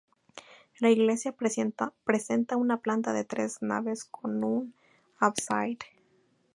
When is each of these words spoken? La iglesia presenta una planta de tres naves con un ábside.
La 0.79 0.89
iglesia 0.89 1.31
presenta 1.31 2.57
una 2.57 2.77
planta 2.77 3.13
de 3.13 3.23
tres 3.23 3.61
naves 3.61 4.03
con 4.03 4.43
un 4.43 4.73
ábside. 5.19 5.77